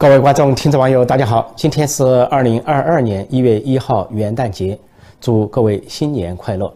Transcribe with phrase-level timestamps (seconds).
[0.00, 1.52] 各位观众、听众、网友，大家好！
[1.54, 4.78] 今天是二零二二年一月一号，元旦节，
[5.20, 6.72] 祝各位新年快乐！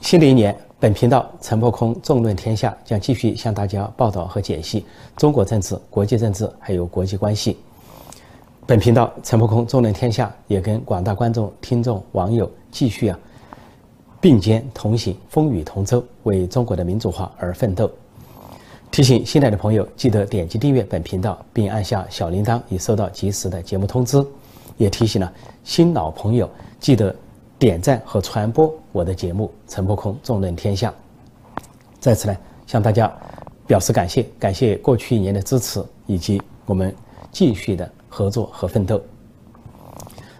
[0.00, 4.86] 新的一年，本频道陈破空纵论天下将继续向大家报道和解析
[5.18, 7.58] 中国政治、国际政治还有国际关系。
[8.64, 13.18] 本频道陈破空纵论天下也跟广大观众、听众、网友继续啊
[14.18, 17.90] 并肩同行，风雨同舟，为中国的民主化而奋斗。
[18.94, 24.24] 提醒新来的朋友，记得点击订阅本频道，并按下小铃铛，以收到及时的节目通知。
[24.76, 25.32] 也提醒了
[25.64, 26.48] 新老朋友，
[26.78, 27.12] 记得
[27.58, 30.94] 点赞和传播我的节目《陈破空纵论天下》。
[31.98, 32.36] 在此呢，
[32.68, 33.12] 向大家
[33.66, 36.94] 表示感谢，感谢过去一年的支持，以及我们
[37.32, 39.02] 继续的合作和奋斗。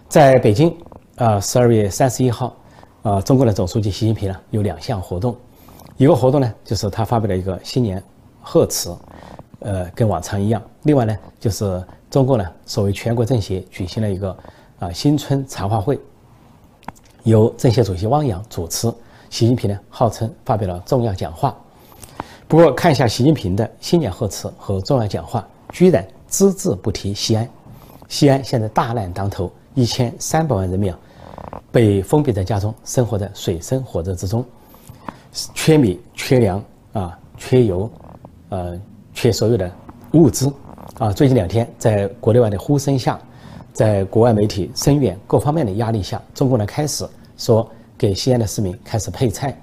[0.07, 0.73] 在北京，
[1.17, 2.55] 啊，十二月三十一号，
[3.01, 5.35] 啊，中国的总书记习近平呢有两项活动，
[5.97, 8.01] 一个活动呢就是他发表了一个新年。
[8.47, 8.95] 贺词，
[9.59, 10.61] 呃，跟往常一样。
[10.83, 14.37] 另外呢，就是中共呢，所谓全国政协举行了一个
[14.77, 15.99] 啊新春茶话会，
[17.23, 18.87] 由政协主席汪洋主持，
[19.31, 21.55] 习近平呢号称发表了重要讲话。
[22.47, 27.49] 不过看一下习近平的新年贺词和重要讲话，居然只字不提西安。
[28.07, 30.99] 西安现在大难当头，一千三百万人民啊
[31.71, 34.45] 被封闭在家中，生活在水深火热之中，
[35.55, 37.89] 缺米、缺粮啊、缺油。
[38.49, 38.79] 呃，
[39.13, 39.71] 缺所有的
[40.13, 40.53] 物资
[40.99, 41.11] 啊！
[41.11, 43.19] 最近两天，在国内外的呼声下，
[43.73, 47.07] 在国外媒体声援各方面的压力下，中国呢开始
[47.37, 49.57] 说给西安的市民开始配菜，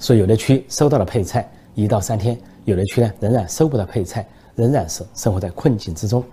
[0.00, 6.24] 说有的区收到了配菜一到三天，有的区呢仍然收不到配菜，仍然是生活在困境之中。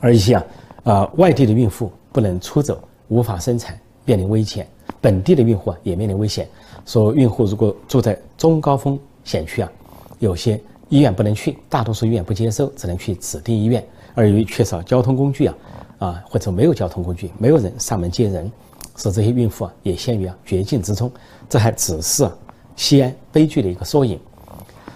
[0.00, 0.44] 而一些啊
[0.84, 4.66] 啊外地的孕妇不能出走，无法生产，面临危险；
[5.00, 6.46] 本地的孕妇啊也面临危险。
[6.84, 9.72] 说孕妇如果住在中高风险区啊。
[10.18, 13.84] 有些医院不能去，大多数医院不接收，只能去指定医院。
[14.14, 15.54] 而由于缺少交通工具啊，
[15.98, 18.50] 啊或者没有交通工具，没有人上门接人，
[18.96, 21.10] 使这些孕妇啊也陷于啊绝境之中。
[21.48, 22.28] 这还只是
[22.74, 24.18] 西安悲剧的一个缩影。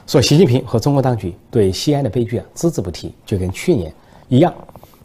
[0.06, 3.92] 说习近平和中国当局对西安的悲剧啊只字不提，就跟去年
[4.28, 4.52] 一样。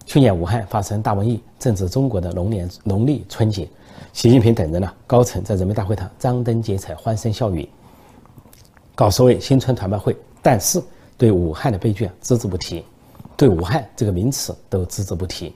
[0.05, 3.67] 去年武汉发生大瘟疫，正值中国的龙年农历春节，
[4.13, 7.67] 习近平等人呢高层在人民大会堂张灯结彩，欢声笑语。
[8.97, 10.81] 搞所谓新春团拜会，但是
[11.19, 12.84] 对武汉的悲剧只字不提，
[13.38, 15.53] 对武汉这个名词都只字不提。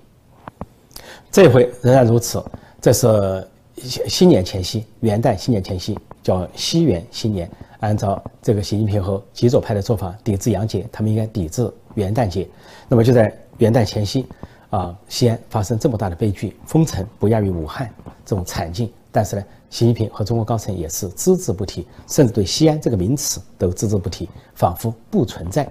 [1.32, 2.44] 这回仍然如此，
[2.80, 3.48] 这是
[3.84, 7.50] 新年前夕，元旦新年前夕，叫西元新年。
[7.80, 12.48] 按照这个习近平和极左派的做法，抵制洋节，他们应该抵制元旦节。
[12.88, 14.24] 那么就在元旦前夕，
[14.70, 17.92] 啊，西安发生这么大的悲剧，封城不亚于武汉
[18.24, 18.94] 这种惨境。
[19.12, 25.70] 但是呢，习近平和中国高层也是只字不提，甚至对西安这个名词都只字不提，仿佛不存在。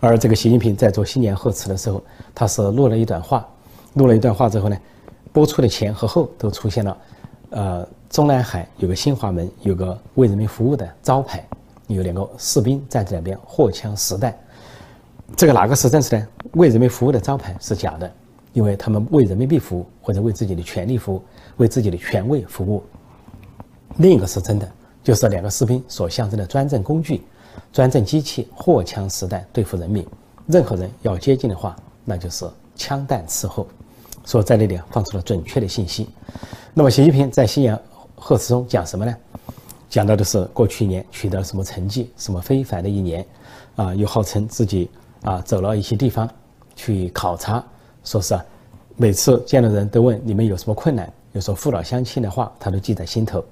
[0.00, 2.02] 而这个习近平在做新年贺词的时候，
[2.34, 3.46] 他是录了一段话，
[3.94, 4.76] 录了一段话之后呢，
[5.32, 6.96] 播出的前和后都出现了，
[7.50, 11.46] 呃，中南海有个新华门，有个为人民服务的招牌，
[11.86, 14.34] 有两个士兵站在两边荷枪实弹。
[15.36, 16.26] 这个哪个是真实的？
[16.52, 18.10] 为人民服务的招牌是假的，
[18.52, 21.22] 因为他们为人民币服务或者为自己的权利服务。
[21.56, 22.82] 为自己的权位服务，
[23.98, 24.70] 另一个是真的，
[25.02, 27.22] 就是两个士兵所象征的专政工具、
[27.72, 30.06] 专政机器，荷枪实弹对付人民。
[30.46, 32.44] 任何人要接近的话，那就是
[32.76, 33.66] 枪弹伺候。
[34.24, 36.08] 说在那里放出了准确的信息。
[36.72, 37.78] 那么，习近平在新年
[38.16, 39.14] 贺词中讲什么呢？
[39.88, 43.24] 讲到的是过去一年取得了什么成绩，什么非凡的一年，
[43.76, 44.90] 啊，又号称自己
[45.22, 46.28] 啊走了一些地方
[46.74, 47.62] 去考察，
[48.02, 48.44] 说是啊，
[48.96, 51.12] 每次见到人都问你们有什么困难。
[51.34, 53.44] 有说父老乡亲的话，他都记在心头。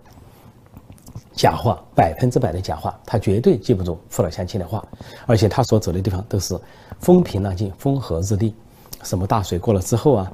[1.32, 4.87] 假话，百分之百的假话，他绝对记不住父老乡亲的话。
[5.26, 6.56] 而且他所走的地方都是
[7.00, 8.54] 风平浪静、风和日丽。
[9.03, 10.32] 什么大水过了之后啊，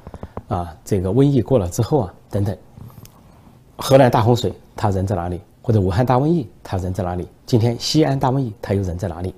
[0.48, 2.54] 啊，这个瘟疫过了之后啊，等等。
[3.78, 5.40] 河南大洪水，他人在哪里？
[5.62, 7.26] 或者武汉大瘟疫，他人在哪里？
[7.46, 9.34] 今天西安大瘟疫，他又人在哪里？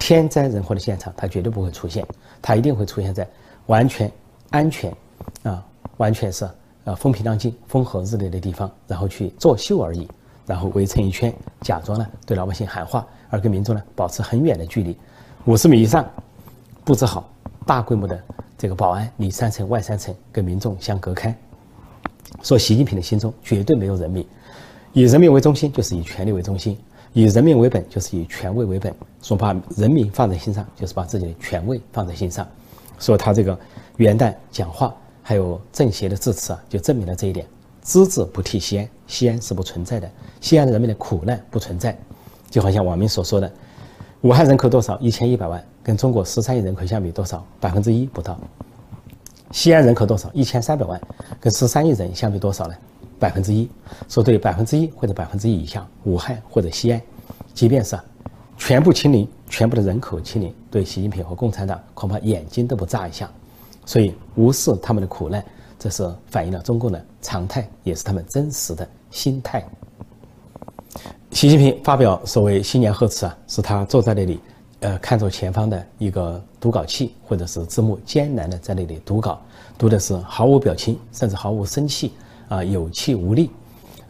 [0.00, 2.04] 天灾人祸的现场，他绝对不会出现，
[2.42, 3.28] 他一定会出现在
[3.66, 4.10] 完全
[4.50, 4.92] 安全
[5.44, 5.64] 啊，
[5.98, 6.48] 完全是。
[6.84, 10.06] 啊，风平浪静、风和日丽的地方，然后去作秀而已，
[10.44, 14.94] 然后围成一圈，假装呢对老百姓喊话，而跟民众呢保持很远的距离，
[15.46, 16.04] 五十米以上
[16.84, 17.26] 布置好
[17.64, 18.22] 大规模的
[18.58, 21.34] 这个保安，里三层外三层，跟民众相隔开。
[22.42, 24.26] 说习近平的心中绝对没有人民，
[24.92, 26.78] 以人民为中心就是以权力为中心，
[27.14, 28.94] 以人民为本就是以权位为本。
[29.22, 32.46] 说把人民放在心上，就是把自己的权位放在心上。
[32.98, 33.58] 说他这个
[33.96, 34.94] 元旦讲话。
[35.26, 37.46] 还有政协的致辞啊，就证明了这一点，
[37.82, 40.10] 只字不提西安，西安是不存在的，
[40.42, 41.98] 西安人民的苦难不存在，
[42.50, 43.50] 就好像网民所说的，
[44.20, 44.98] 武汉人口多少？
[45.00, 47.42] 一千一百万，跟中国十三亿人口相比多少？
[47.58, 48.38] 百分之一不到。
[49.50, 50.30] 西安人口多少？
[50.34, 51.00] 一千三百万，
[51.40, 52.74] 跟十三亿人相比多少呢？
[53.18, 53.66] 百分之一。
[54.10, 57.00] 说对百分之一或者百分之一以下，武汉或者西安，
[57.54, 57.98] 即便是
[58.58, 63.30] 全部清零，全部的人口清零，对习近平和共产党恐怕眼睛都不眨一下。
[63.86, 65.44] 所以无视他们的苦难，
[65.78, 69.64] 这是反映了中共的常态，也是他们真实的心态。
[71.30, 74.40] 习近平发表所谓新年贺词啊，是他坐在那里。
[74.80, 79.40] 呃，看着前方的一个读稿器或者是字幕，艰难的在那里读稿，
[79.78, 82.12] 读的是毫无表情，甚至毫无生气，
[82.50, 83.48] 啊，有气无力，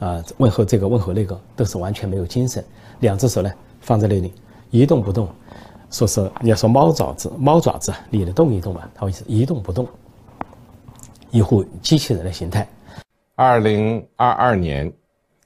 [0.00, 2.64] 啊，问候这个问候那个，都是完全没有精神。
[2.98, 3.48] 两只手呢
[3.82, 4.32] 放在那里
[4.72, 5.28] 一动不动，
[5.94, 9.88] 说是你要说猫爪子，猫爪子你得动一动吧，他会是一动不动，
[11.30, 12.68] 一副机器人的形态。
[13.36, 14.92] 二零二二年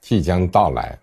[0.01, 0.97] 即将到来。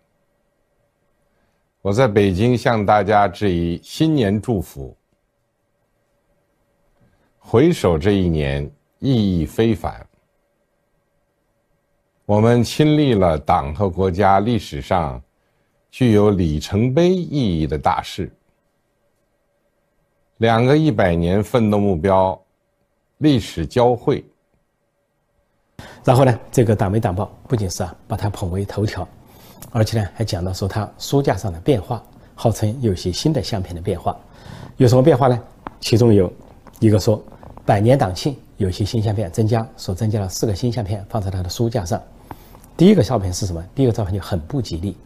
[1.81, 4.97] 我在北京向大家致以新年祝福。
[7.39, 10.05] 回首这一年，意义非凡。
[12.25, 15.23] 我们亲历了党和国家历史上
[15.89, 18.29] 具有里程碑意义的大事，
[20.39, 22.39] 两个一百年奋斗目标，
[23.19, 24.25] 历史交汇。
[26.05, 29.07] 然后呢，这个党媒党报不仅是啊，把它捧为头条。
[29.73, 32.03] 而且呢，还讲到说他书架上的变化，
[32.35, 34.15] 号称有些新的相片的变化，
[34.77, 35.43] 有什么变化呢？
[35.81, 36.31] 其中有
[36.81, 37.23] 一个说，
[37.65, 42.01] 百年党庆有些新相片增加，说增加了四个新相片放在他的书架上。
[42.77, 43.65] 第一个照片是什么？
[43.75, 44.97] 第一个照片就很不吉利，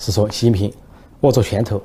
[0.00, 0.72] 是说习近平
[1.20, 1.80] 握着拳头，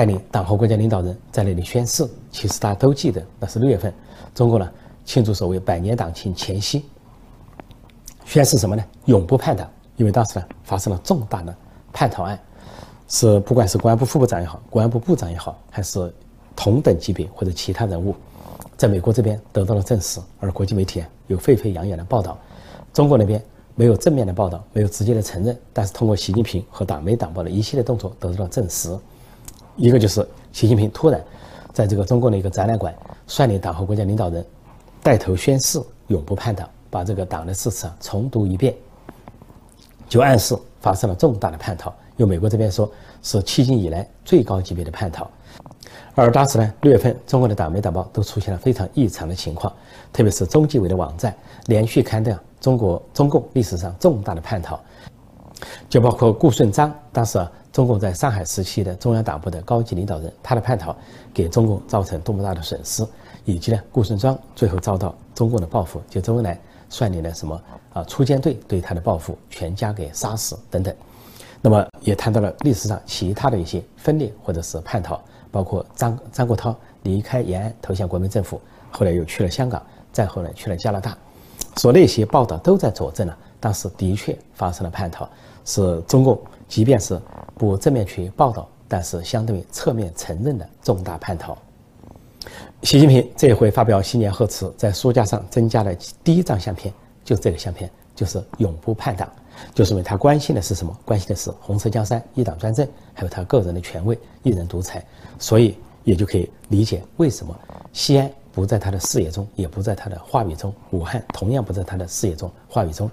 [0.00, 2.08] 带领党和国家领导人在那里宣誓。
[2.30, 3.92] 其实大家都记得，那是六月份，
[4.34, 4.66] 中国呢
[5.04, 6.86] 庆祝所谓百年党庆前夕，
[8.24, 8.82] 宣誓什么呢？
[9.04, 9.70] 永不叛党。
[9.96, 11.54] 因为当时呢发生了重大的
[11.92, 12.40] 叛逃案，
[13.08, 16.10] 是不管是公安部副部长也好，公安部部长也好，还是
[16.56, 18.14] 同等级别或者其他人物，
[18.78, 22.38] 在美国这边得到了证实，而国际媒体有沸沸扬扬的报道，
[22.94, 23.44] 中国那边
[23.74, 28.98] 没有正面的报道，没有直接的承认，但是通过习近平和党媒党报的一系列动作得到了证实。
[29.76, 31.22] 一个就是习近平突然
[31.72, 32.94] 在这个中国的一个展览馆
[33.26, 34.44] 率领党和国家领导人
[35.02, 38.74] 带头宣誓永不叛党，把这个党的誓词啊重读一遍。
[40.08, 42.90] 就暗示发生了重大的叛逃，由美国这边说
[43.22, 45.30] 是迄今以来最高级别的叛逃。
[46.16, 49.72] 而当时呢，六月份中国的党媒党报都出现了非常异常的情况，
[50.12, 51.34] 特别是中纪委的网站
[51.66, 54.78] 连续刊登中国中共历史上重大的叛逃，
[55.88, 60.94] 就包括顾顺章，当时啊，中共在上海时期的中央党部的高级领导人，他的叛逃
[61.32, 63.06] 给中共造成多么大的损失，
[63.44, 66.58] 以及呢，顾顺章最后遭到中共的报复，就周恩来
[66.88, 67.60] 率领的什么。
[67.92, 70.94] 啊，出监队对他的报复，全家给杀死等等。
[71.60, 75.20] 那么也谈到了历史上其他的一些分裂或者是叛逃，
[75.50, 76.72] 包括张张国焘
[77.02, 78.60] 离开延安投向国民政府，
[78.92, 79.82] 后来又去了香港，
[80.12, 81.18] 再后来去了加拿大。
[81.76, 85.28] 所那些报道都在佐证了，当时的确发生了叛逃，
[85.64, 87.20] 是中共即便是
[87.56, 91.56] 不正面去报道，但是相对于侧面承认的重大叛逃。
[92.82, 96.92] 习近平这一回发表新年贺词，在书架上增加了第一张相片。
[97.22, 99.30] 就这个相片，就是永不叛党，
[99.72, 100.98] 就是因为他关心的是什么？
[101.04, 105.04] 关心的是红色江山、一党专政，还有他个人的权位、一人独裁。
[105.38, 107.54] 所以也就可以理解为什么
[107.92, 113.08] 西安不在他的视野中，也不在他的话语中；武汉同样不在他的视野中、话语中。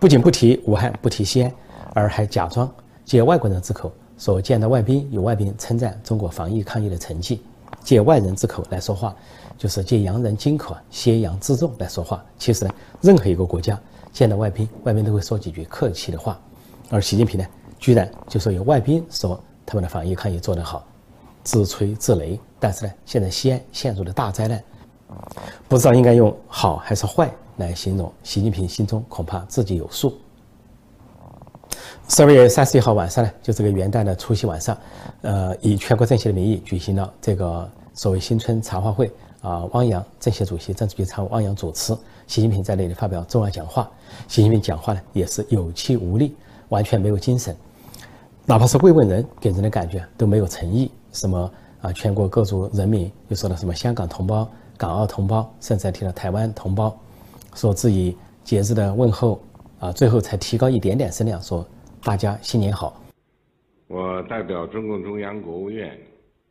[0.00, 1.52] 不仅不提武汉，不提西安，
[1.96, 2.70] 而还假装
[3.06, 7.40] 借外国人之口说见到外宾，有外宾称赞中国防疫抗疫的成绩，
[7.82, 9.16] 借外人之口来说话。
[9.56, 12.22] 就是借洋人金口挟洋自重来说话。
[12.38, 13.80] 其实呢，任何一个国家
[14.12, 16.38] 见到外宾，外宾都会说几句客气的话。
[16.90, 17.46] 而习近平呢，
[17.78, 20.86] 居然就说有外宾说他们的防疫抗疫做得好，
[21.42, 22.38] 自吹自擂。
[22.60, 24.62] 但是呢，现在西安陷入了大灾难，
[25.66, 28.12] 不知道应该用好还是坏来形容。
[28.22, 30.18] 习近平心中恐怕自己有数。
[32.08, 34.78] 十二月三十一号晚上呢，就这个元旦的除夕晚上，
[35.22, 39.10] 呃，以全国政协的名义举行了这个所谓新春茶话会。
[39.42, 41.96] 啊，汪洋政协主席、政治局常委汪洋主持，
[42.26, 43.88] 习近平在那里发表重要讲话。
[44.26, 46.34] 习近平讲话呢，也是有气无力，
[46.68, 47.54] 完全没有精神，
[48.44, 50.90] 哪怕是慰问人，给人的感觉都没有诚意。
[51.12, 51.48] 什么
[51.80, 56.96] 啊，全国各族人民又说了什么香港同胞、港澳同胞，甚至还提了台湾同胞，
[57.54, 59.40] 说自己节日的问候
[59.78, 61.64] 啊，最后才提高一点点声量，说
[62.06, 63.02] 大家新年好。
[63.88, 66.00] 我代表中共中央、国务院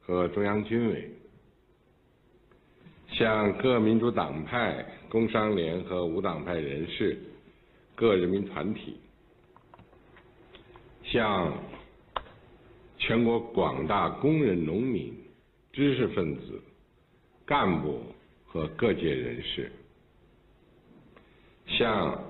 [0.02, 1.10] 和中央军委。
[3.14, 7.18] 向各民主党派、工商联和无党派人士、
[7.96, 9.00] 各人民团体，
[11.06, 11.58] 向
[12.98, 15.16] 全国广大工人、农民
[15.72, 16.62] 知识分子、
[17.46, 18.02] 干部
[18.46, 19.72] 和各界人士，
[21.66, 22.22] 向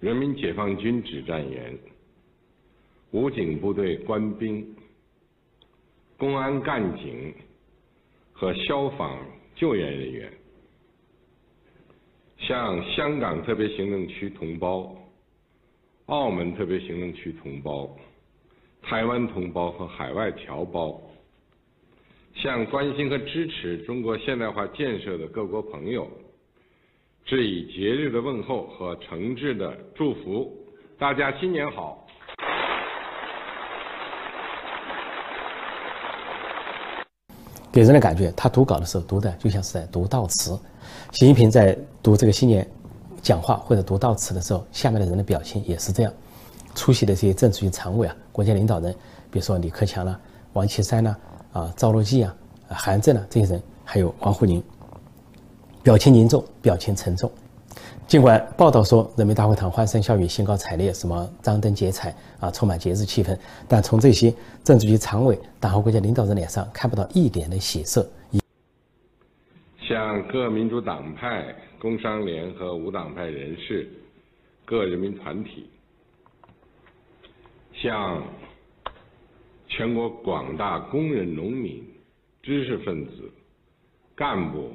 [0.00, 1.74] 人民解放军指战员、
[3.12, 4.76] 武警部队官兵、
[6.18, 7.32] 公安干警
[8.32, 9.18] 和消防
[9.54, 10.32] 救援人员，
[12.36, 14.94] 向香港特别行政区同胞、
[16.06, 17.96] 澳门特别行政区同胞。
[18.82, 21.00] 台湾同胞和海外侨胞，
[22.34, 26.08] 向关心和支持中国现代化建设的各国朋友，
[27.24, 30.56] 致以节日的问候和诚挚的祝福。
[30.98, 32.07] 大家新年好！
[37.78, 40.58] 给人的感觉，他读稿的时候读的就像是在读悼词。
[41.12, 42.68] 习近平在读这个新年
[43.22, 46.12] 讲话或者读悼词的时候，下面的人的表情也是这样。
[46.74, 48.92] 出席的这些政治局常委啊，国家领导人，
[49.30, 50.18] 比如说李克强啦、
[50.54, 51.16] 王岐山啦、
[51.52, 52.34] 啊赵乐际啊、
[52.66, 54.60] 韩正啊这些人，还有王沪宁，
[55.80, 57.30] 表情凝重，表情沉重。
[58.08, 62.08] 尽管报道说人民大会堂欢声笑语、兴高采烈，什么张灯结彩
[62.40, 63.38] 啊，充满节日气氛，
[63.68, 64.34] 但从这些
[64.64, 68.10] 政治局常委、党和国家领导人脸上看不到一点的喜色。
[69.86, 73.86] 向各民主党派、工商联和无党派人士、
[74.64, 75.68] 各人民团体。
[77.74, 78.22] 向
[79.68, 81.84] 全国广大工人、农民、
[82.42, 83.30] 知识分子、
[84.16, 84.70] 干部，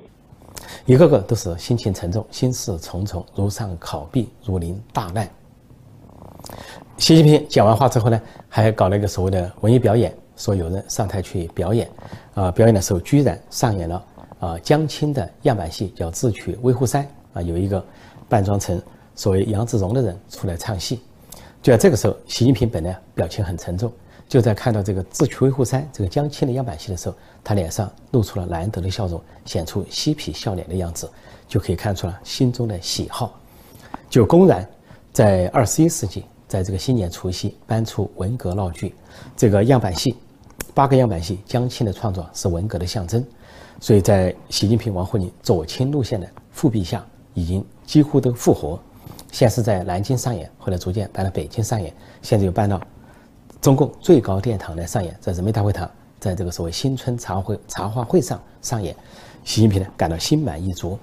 [0.85, 5.29] 一个个都是心情沉重、心事重重，如上考妣，如临大难。
[6.97, 11.89] 习近平讲完话之后呢，还搞了一个所谓的文艺表演，说有人上台去表演，
[12.33, 14.05] 啊，表演的时候居然上演了
[14.39, 17.03] 啊江青的样板戏，叫《智取威虎山》，
[17.39, 17.83] 啊，有一个
[18.27, 18.81] 扮装成
[19.15, 20.99] 所谓杨子荣的人出来唱戏。
[21.61, 23.89] 就在这个时候，习近平本来表情很沉重，
[24.33, 31.07] 就在看到这个“智取威虎山”这个江青的样板戏的时候，他脸上露出了难得的笑容，显出嬉皮笑脸的样子，
[31.47, 33.39] 就可以看出了心中的喜好。
[34.09, 34.67] 就公然
[35.11, 38.95] 在二十一世纪，在这个新年除夕搬出文革闹剧，
[39.37, 40.15] 这个样板戏，
[40.73, 43.23] 八个样板戏，江青的创作是文革的象征，
[43.79, 48.79] 所以在习近平、王沪宁左倾路线的复辟下，已经几乎都复活。
[49.31, 52.81] 先是在南京上演，后来逐渐搬到北京上演，现在又搬到
[53.63, 55.89] 中共最高殿堂来上演，在人民大会堂，
[56.19, 58.93] 在这个所谓新春茶会茶话会上上演。
[59.45, 60.99] 习近平呢感到心满意足，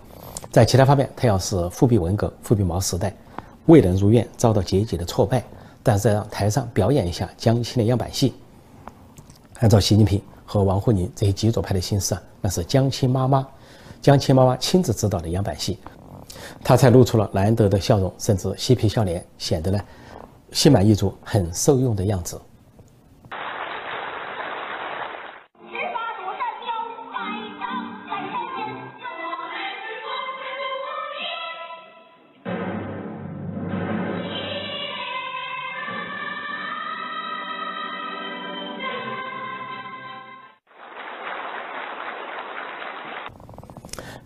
[0.52, 3.17] 在其他方面，他要是复辟文革、复辟毛时代，
[3.64, 5.43] 未能如愿，遭到节节的挫败，
[5.83, 8.35] 但是在让台上表演一下江青的样板戏，
[9.61, 13.49] 按照习近平和王沪宁这些极左派的心思啊，那是江青妈妈，
[14.02, 15.79] 江青妈妈亲自指导的样板戏。
[16.62, 19.81] 他才露出了难得的笑容，甚至嬉皮笑脸，显得呢
[20.52, 22.38] 心满意足、很受用的样子。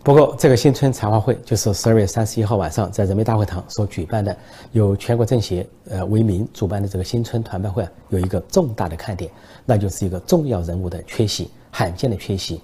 [0.05, 4.37] 不过，这个新春茶话会就是十二月三十一号晚上在人民大会堂所举办的，
[4.71, 9.31] 由全国政协呃为名主办的这个新春团拜会啊，有一个重大的看点，
[9.65, 12.61] 那就是一个重要人物的缺席，罕见的缺席。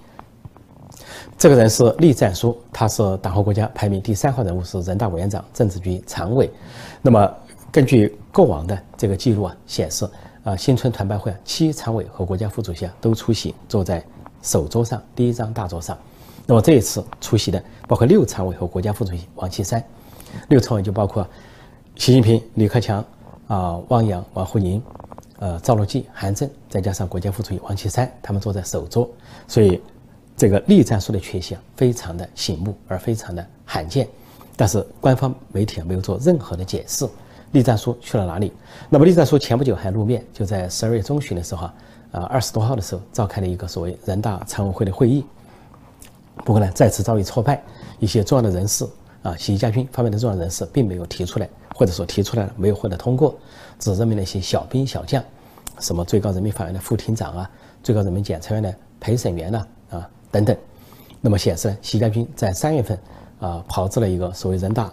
[1.36, 6.48] 这个人是栗战书，他是党和国家排名第三号人物，是人大委员长、政治局常委。
[7.02, 7.36] 那么，
[7.72, 10.08] 根据过往的这个记录啊，显示
[10.44, 14.06] 啊，新春团拜会七常委和国家副主席啊都出席，坐在
[14.44, 15.98] 首桌上第一张大桌上。
[16.46, 19.84] 那么这一次出席的包括六常委和国家副主席王岐山，
[20.50, 21.26] 六常委就包括
[21.96, 23.06] 习近平、李克强、
[23.48, 24.82] 啊汪洋、王沪宁、
[25.40, 29.10] 呃赵乐际、韩正，再加上国家副主席王岐山，他们坐在首桌，
[29.48, 29.82] 所以
[30.36, 34.08] 这个栗战书的缺席，非常的醒目而非常的罕见。
[34.58, 37.08] 但是官方媒体啊没有做任何的解释，
[37.52, 38.52] 栗战书去了哪里？
[38.90, 41.74] 那么栗战书前不久还露面，就在十二月中旬的时候啊，
[42.12, 45.24] 啊二十多号的时候召开了一个所谓人大常委会的会议。
[46.44, 47.62] 不过呢，再次遭遇挫败，
[48.00, 48.86] 一些重要的人士
[49.22, 53.36] 啊，习家军方面的重要人士并没有提出来，或者说提出来了没有获得通过，
[53.80, 55.24] 只任命了一些小兵小将，
[55.80, 57.50] 什么最高人民法院的副庭长啊，
[57.84, 60.56] 最高人民检察院的陪审员呐啊等等。
[61.22, 62.98] 那么显示呢，习家军在三月份
[63.40, 64.92] 啊炮制了一个所谓人大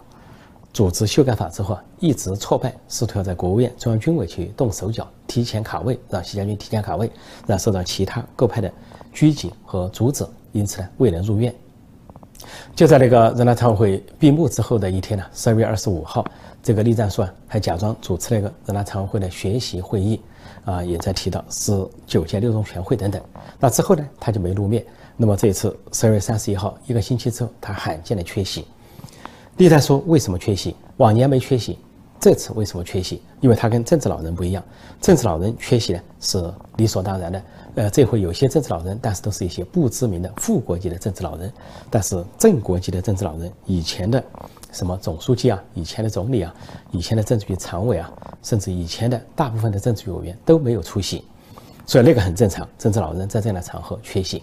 [0.75, 7.11] 组织修改法之后啊，一直挫败，试图要在国务院中央军委去动手脚，提前卡位，让习家军提前卡位，
[7.47, 8.71] 让受到其他各派的
[9.11, 10.27] 拘谨和阻止。
[10.53, 11.55] 因此呢，未能入院。
[12.75, 16.25] 就在那个人大常委会闭幕之后的一天呢，十二月二十五号，
[16.63, 20.21] 这个栗战书啊还假装主持了一个人大常委会的学习会议，
[20.65, 23.21] 啊，也在提到是九届六中全会等等。
[23.59, 24.85] 那之后呢，他就没露面。
[25.17, 28.65] 那么这一次十二月三十一号，一个星期之后，他罕见的缺席。
[29.57, 30.77] 栗战书为什么缺席？
[30.99, 31.77] 往年没缺席，
[32.21, 33.21] 这次为什么缺席？
[33.41, 34.63] 因为他跟政治老人不一样，
[35.01, 37.43] 政治老人缺席呢是理所当然的。
[37.75, 41.53] 呃，这回有些政治老人，但是都是一些不知名的副国级的政治老人，
[41.91, 44.23] 但是正国级的政治老人，以前的
[44.73, 46.53] 什么总书记啊，以前的总理啊，
[46.91, 51.25] 以前的政治局常委啊，甚至以前的大部分的政治局委员都没有出席，
[51.87, 54.43] 所以那个很正常，政治老人在这样的场合缺席。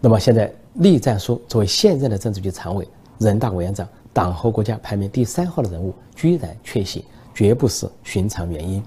[0.00, 2.86] 那么现在，栗战书作为现任的政治局常委、
[3.18, 7.04] 人大委员长、党和国家排名第三号的人物，居然缺席，
[7.34, 8.82] 绝不是寻常原因。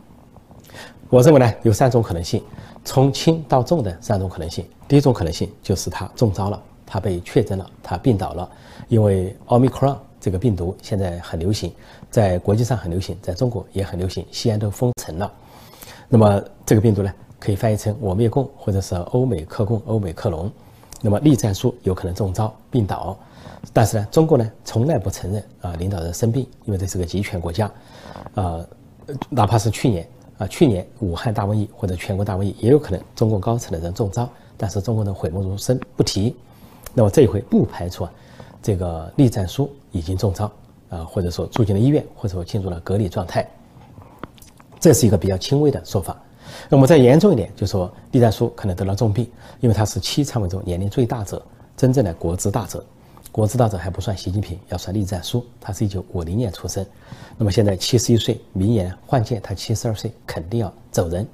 [1.10, 2.44] 我认为呢，有三种可能性，
[2.86, 4.64] 从轻到重的三种可能性。
[4.88, 8.48] 第一种可能性就是他中招了，他被确诊了，他病倒了。
[8.88, 11.74] 因为奥密克戎这个病毒现在很流行，
[12.12, 15.32] 在国际上很流行，在中国也很流行，西安都封城了。
[16.08, 20.52] 那么这个病毒呢，可以翻译成“我灭共”或者是“欧美克共”“欧美克隆”。
[21.02, 23.18] 那么栗战书有可能中招病倒，
[23.74, 27.72] 但是呢，中国呢从来不承认啊领导人生病，因为这是个集权国家，
[28.36, 28.60] 啊，
[29.30, 30.08] 哪怕是去年
[30.40, 34.28] 啊去年武汉大瘟疫或者全国大瘟疫，也有可能中共高层的人中招，
[34.58, 36.36] 但是中国人讳莫如深不提。
[36.96, 38.12] 那么这一回不排除啊，
[38.64, 40.52] 这个栗战书已经中招
[40.90, 43.48] 啊，或者说住进了医院，或者说进入了隔离状态，
[44.80, 46.20] 这是一个比较轻微的说法。
[46.68, 49.30] 那么再严重一点，就说栗战书可能得了重病，
[49.60, 51.40] 因为他是七常委中年龄最大者，
[51.78, 52.84] 真正的国之大者。
[53.32, 56.86] 国之大者还不算习近平，要算栗战书，他是一九五零年出生，
[57.38, 61.26] 那么现在七十一岁，明年换届他七十二岁，肯定要走人，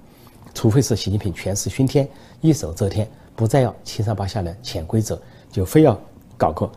[0.54, 2.08] 除非是习近平权势熏天，
[2.42, 5.20] 一手遮天，不再要七上八下的潜规则，
[5.52, 6.00] 就非要
[6.38, 6.70] 搞个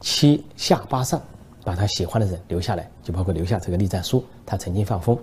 [0.00, 1.20] 七下八上，
[1.64, 5.16] 把他喜欢的人留下来，就包括留下这个栗战书，他曾经放风。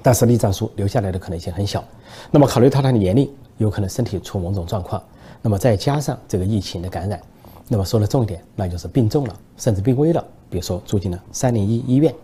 [0.00, 1.84] 但是栗战书留下来的可能性很小，
[2.30, 5.02] 那么考虑到他的年龄，有可能身体出某种状况，
[5.42, 7.20] 那么再加上这个疫情的感染，
[7.68, 12.14] 那么说的重点，那就是病重了，甚至病危了，比如说住进了三零一医院。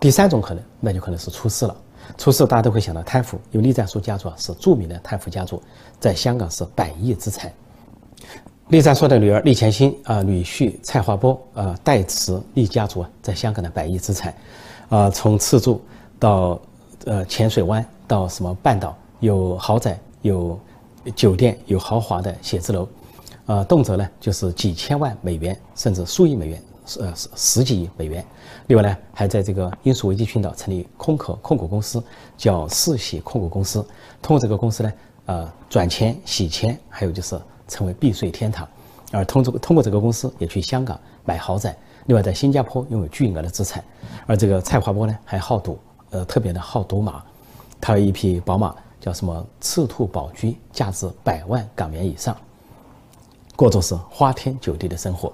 [0.00, 1.76] 第三种可能，那就可能是出事了，
[2.16, 5.62] 出事大家都会想到贪腐，因为栗战书家族啊是著名的贪腐家族，
[6.00, 7.52] 在香港是百亿资产。
[8.68, 14.34] 栗战书的女儿栗前心啊，女婿蔡华波啊，代持栗家族啊在香港的百亿资产，
[14.88, 15.80] 啊，从赤柱
[16.18, 16.60] 到。
[17.04, 20.58] 呃，浅水湾到什么半岛有豪宅、有
[21.14, 22.86] 酒店、有豪华的写字楼，
[23.48, 26.62] 呃，动辄呢就是几千万美元，甚至数亿美元，
[27.00, 28.22] 呃十十几亿美元。
[28.66, 32.02] 另外呢，还在这个英属维基群岛成立空壳控股公司，
[32.36, 33.82] 叫世喜控股公司。
[34.20, 34.92] 通过这个公司呢，
[35.24, 38.68] 呃，转钱、洗钱，还有就是成为避税天堂。
[39.12, 41.74] 而通过通过这个公司也去香港买豪宅。
[42.04, 43.82] 另外在新加坡拥有巨额的资产。
[44.26, 45.78] 而这个蔡华波呢，还好赌。
[46.10, 47.22] 呃，特别的好赌马，
[47.80, 52.34] 他有一匹宝马，叫什么赤兔宝驹，价值百万港元以上，
[53.58, 55.32] 过着是花天酒地的生活。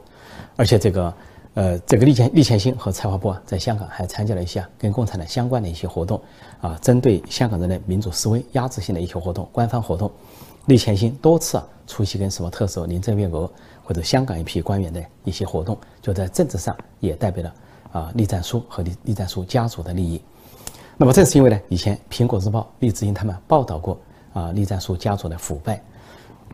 [0.56, 1.14] 而且这个，
[1.52, 6.18] 呃，这个利前利前兴和蔡华波在香港还参加了一些跟共产党相关的一些活动，
[6.62, 10.10] 啊，针对香港人的民主示威、压制性的一些活动、官方活动，
[10.64, 13.50] 利前兴多次啊出席跟什么特首林郑月娥
[13.84, 17.54] 或者香港一批官员的一些活动，就在政治上也代表了
[17.92, 20.18] 啊栗战书和栗栗战书家族的利益。
[20.96, 23.98] 那么正是因为呢，以前《苹果日报》李志英他们报道过
[24.32, 25.82] 啊，栗战书家族的腐败，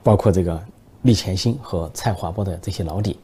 [0.03, 0.59] 包括这个
[1.03, 3.19] 栗前兴和蔡华波的这些老底，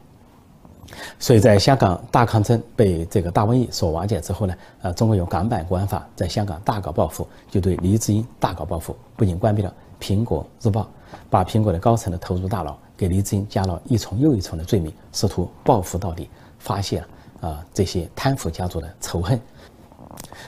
[1.19, 10.83] 所以在香港大抗争被这个大瘟疫所瓦解之后呢，呃，中国有港版国安法，在香港大搞报复，就对黎智英大搞报复，不仅关闭了《苹果日报》，
[11.29, 17.05] 把苹果的高层的投入大佬给黎智英加了一重又一重的罪名，试图报复到底，发泄
[17.41, 19.41] 啊这些贪腐家族的仇恨。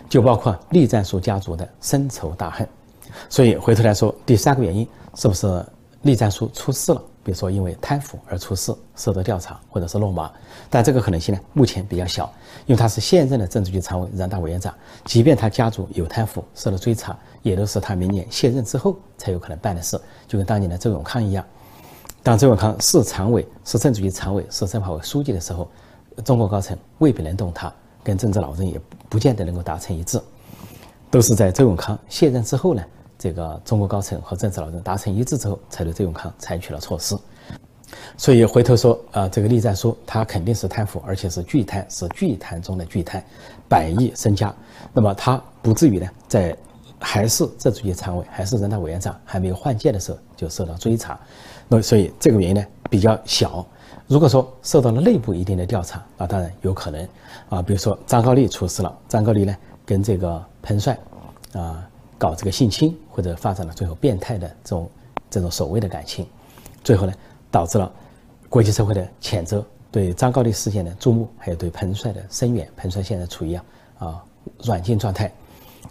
[0.09, 2.67] 就包括栗战书家族的深仇大恨，
[3.29, 5.65] 所以回头来说，第三个原因是不是
[6.03, 7.03] 栗战书出事了？
[7.23, 10.31] 比如说因为贪腐而出事，受到调查或者是落马，
[10.71, 12.33] 但这个可能性呢，目前比较小，
[12.67, 21.45] 因为他是现任的政治局常委、人大委员长，即便他家族有贪腐受到追查，也都是他明年卸任之后才有可能办的事，就跟当年的周永康一样。
[22.23, 25.69] 当周永康是常委、是政治局常委、是政法委书记的时候，
[26.25, 27.73] 中国高层未必能动他。
[28.05, 30.19] 跟政治老人也不见得能够达成一致，
[31.11, 32.83] 都是在周永康卸任之后呢，
[33.19, 37.17] 这个中国高层和政治老人达成一致之后，才对周永康采取了措施。
[38.17, 43.25] 所以回头说啊，这个栗战书他肯定是贪腐，而且是巨贪，是巨贪中的巨贪，
[43.69, 44.55] 百亿身家。
[44.93, 46.57] 那么他不至于呢，在
[47.01, 51.19] 还是政治局常委，还是人大委员长，还没有换届的时候就受到追查。
[51.67, 53.67] 那所以这个原因呢比较小。
[54.07, 57.09] 如果说受到了内部一定的调查，那当然有可能
[57.49, 60.99] 啊，比如说张高丽出事了，张高丽呢跟这个 彭帅
[61.53, 64.91] 啊搞这个性侵，或者发展了最后变态的这种
[65.31, 66.27] 这种所谓的感情，
[66.83, 67.13] 最后呢
[67.51, 67.91] 导致了
[68.49, 72.69] 国际社会的谴责，对张高丽事件的注目，还有对彭帅的声援。
[72.77, 73.65] 彭帅现在处于啊
[73.99, 74.25] 啊
[74.65, 75.33] 软禁状态。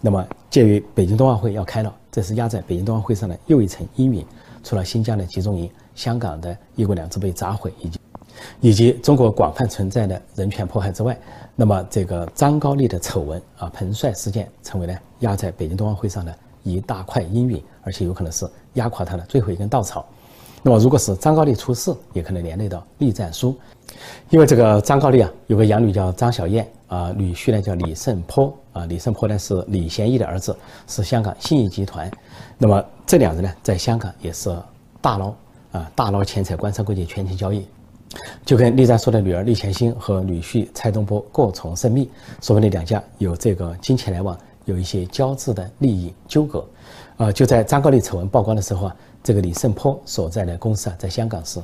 [0.00, 4.24] 那么，鉴于北京冬奥会要开了，这是压在北京冬奥会上的又一层阴云。
[4.62, 7.98] 除了新疆的集中营、香港的一国两制被砸毁，以及
[8.60, 11.18] 以及中国广泛存在的人权迫害之外，
[11.54, 20.04] 那么这个张高丽的丑闻啊，彭帅事件成为了压在北京冬奥会上的一大块阴影，而且有可能是压垮他的最后一根稻草。
[20.60, 23.56] 那么，如果是张高丽出事，也可能连累到栗战书，
[24.28, 30.54] 因为这个张高丽啊，有个养女叫张小燕啊，女婿呢叫李胜坡啊，李胜坡呢是李贤义的儿子，
[30.88, 32.10] 是香港信义集团。
[32.58, 34.54] 那么这两人呢，在香港也是
[35.00, 35.32] 大捞
[35.70, 37.64] 啊，大捞钱财，官商勾结，权钱交易，
[38.44, 42.08] 就跟栗战书的女儿栗前心和女婿蔡东波过从甚密，
[42.40, 46.64] 说明这两家有这个金钱来往，有一些交织的利益纠葛。
[47.16, 48.96] 啊，就在张高丽丑闻曝光的时候啊。
[49.20, 51.60] 这个李胜坡所在的公司啊，在香港是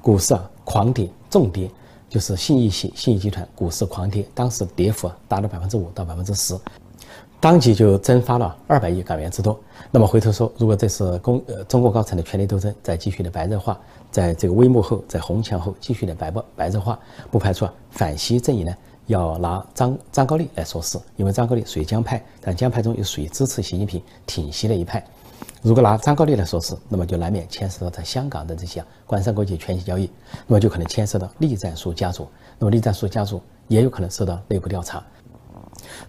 [0.00, 1.68] 股市啊狂跌重跌，
[2.08, 6.56] 就是信义系信义集团股市狂跌，当时跌幅啊达到百分之五到百分之十，
[7.42, 9.58] 当即就蒸发了二百亿港元之多。
[9.90, 13.76] 那么回头说，如果这是公呃中国高层的权力斗争在继续的白热化，
[14.12, 16.96] 在这个微幕后，在红墙后继续的白不白热化，
[17.32, 18.72] 不排除啊反西阵营呢
[19.08, 25.04] 要拿张张高丽来说事，因为张高丽属于江派，但江派中又属于支持习近平挺西的一派。
[25.62, 30.08] 如果拿张高丽来说事，那么就难免牵涉到在香港的这些官商勾结、权钱交易，
[30.46, 32.28] 那么就可能牵涉到栗战书家族。
[32.60, 35.02] 那么栗战书家族也有可能受到内部调查。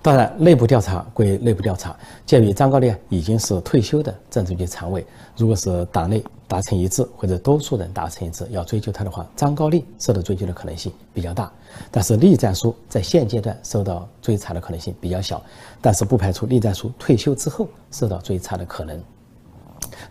[0.03, 5.05] 当然，内部调查归内部调查，鉴于张高丽已经是退休的政治局常委，
[5.37, 11.49] 如果是党内达成一致或者多数人达成一致要追究他的话，张高丽受到追究的可能性比较大。
[11.89, 15.41] 但是栗战书在现阶段受到追查的可能性比较小，
[15.79, 19.01] 但是不排除栗战书退休之后受到追查的可能。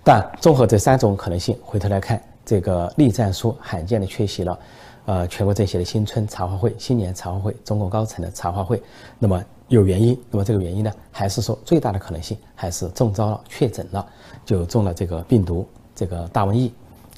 [0.02, 4.58] 但综合这三种可能性，回头来看，这个栗战书罕见的缺席了，
[5.04, 8.82] 呃，全国政协的新春茶话会、新年茶话会、中共高层的茶话会，
[9.18, 14.06] 那么有原因，那么这个原因呢，还是说最大的可能性还是中招了、确诊了，
[14.44, 16.70] 就中了这个病毒，这个大瘟疫，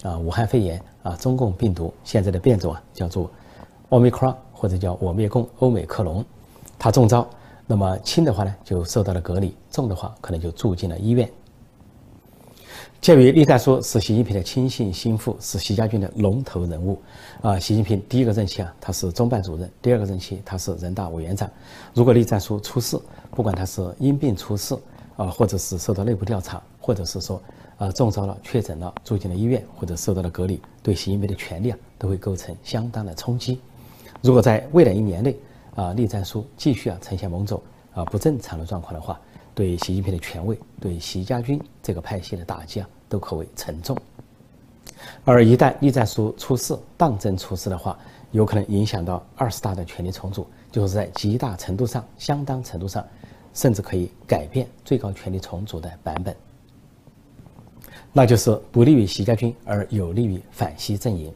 [0.05, 3.29] 啊，武汉肺炎啊，中共病毒现在的变种啊，叫做
[3.89, 6.25] 奥密克戎或者叫我灭共欧美克隆，
[6.79, 7.29] 他中招，
[7.67, 11.29] 那么轻的话呢，就受到了隔离，重的话可能就住进了医院。
[13.01, 17.01] 鉴于栗战书是习近平的亲信心腹，是习家军的龙头人物，
[17.43, 21.51] 啊，习近平第一个任期啊，他是中办主任；第二个任期他是人大委员长。
[21.93, 22.99] 如果栗战书出事，
[23.31, 24.75] 不管他是因病出事
[25.17, 27.43] 啊，或者是受到内部调查，或者是说
[27.77, 33.61] 啊中招了、确诊了、住进了医院，或者受到了隔离，对习近平的权利啊都会构成相当的冲击。
[34.23, 35.37] 如果在未来一年内
[35.75, 37.61] 啊，栗战书继续啊呈现某种
[37.93, 39.21] 啊不正常的状况的话，
[39.55, 43.97] 对习近平的权威，对习家军这个派系的打击啊，都可谓沉重。
[45.25, 47.97] 而一旦栗战书出事、当真出事的话，
[48.33, 53.07] 有可能影响到二十大的权力重组，就是在极大程度上、相当程度上，
[53.53, 56.35] 甚至可以改变最高权力重组的版本。
[58.13, 61.33] 那就是不利于习家军，而有利于反西阵营。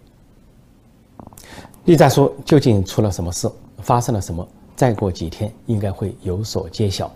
[1.85, 3.51] 栗战书究竟出了什么事？
[3.79, 4.47] 发生了什么？
[4.75, 7.13] 再过几天应该会有所揭晓。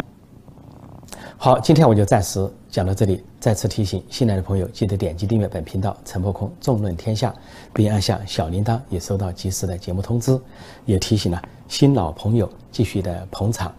[1.44, 3.20] 好，今天我就暂时讲到这里。
[3.40, 7.34] 再次提醒新来的朋友，记得点击订阅本频道“陈破空纵论天下”，
[7.74, 10.40] 并按下小铃铛，以收到及时的节目通知。
[10.84, 13.74] 也提醒了新老朋友继续的捧场、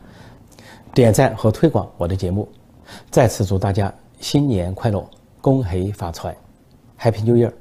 [0.94, 2.46] 点赞和推广我的节目。
[3.10, 5.02] 再次祝大家新年快乐，
[5.40, 6.36] 恭喜发财
[7.00, 7.54] ，Happy New Year！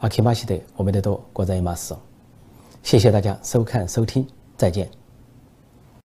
[0.00, 1.96] 阿基玛西德，我们的多国在马斯。
[2.82, 5.05] 谢谢大家收看收听，再见。